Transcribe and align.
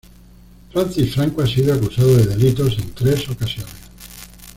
Francis 0.71 1.13
Franco 1.13 1.43
ha 1.43 1.47
sido 1.47 1.75
acusado 1.75 2.17
de 2.17 2.25
delitos 2.25 2.75
en 2.79 2.91
tres 2.95 3.29
ocasiones. 3.29 3.75